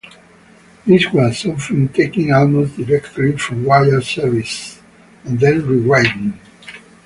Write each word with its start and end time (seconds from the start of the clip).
This 0.83 1.11
was 1.13 1.45
often 1.45 1.87
taken 1.89 2.31
almost 2.33 2.75
directly 2.75 3.37
from 3.37 3.63
wire 3.65 4.01
services 4.01 4.79
and 5.25 5.39
then 5.39 5.63
rewritten. 5.63 6.39